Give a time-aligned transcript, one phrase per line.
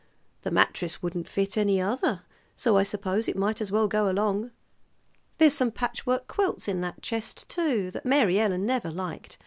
[0.41, 2.23] The mattress wouldn't fit any other;
[2.57, 4.49] so I suppose it might as well go along.
[5.37, 9.37] There's some patchwork quilts in that chest, too, that Mary Ellen never liked.